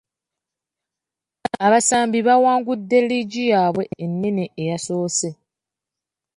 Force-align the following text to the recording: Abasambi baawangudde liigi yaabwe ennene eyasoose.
Abasambi 1.65 2.19
baawangudde 2.27 2.97
liigi 3.07 3.43
yaabwe 3.51 3.83
ennene 4.03 4.43
eyasoose. 4.61 5.29